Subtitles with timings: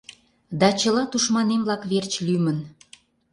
[0.59, 2.59] Да чыла тушманем-влак верч лӱмын